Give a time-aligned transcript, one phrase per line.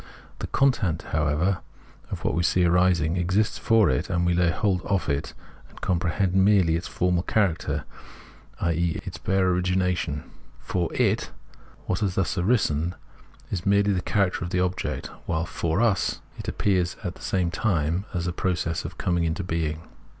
[0.39, 1.59] The content, however,
[2.09, 5.25] of what we see arising, exists for it, and we lay hold of and
[5.81, 7.83] com prehend merely its formal character,
[8.61, 8.99] i.e.
[9.05, 10.23] its hare origina tion;
[10.59, 11.29] for it,
[11.85, 12.95] what has thus arisen
[13.51, 18.05] has merely the character of object, while, for us, it appears at the same time
[18.11, 19.83] as a process and coming into being.